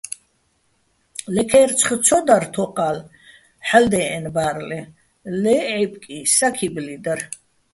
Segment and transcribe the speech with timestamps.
[1.33, 2.97] ლე ქაჲრცხი̆ ცო დარ თოყა́ლ
[3.67, 4.81] ჰ̦ალო̆ დე́ჸენო̆ ბა́რლეჼ,
[5.41, 7.19] ლე ჺა́ჲბკი, საქიბლი დარ.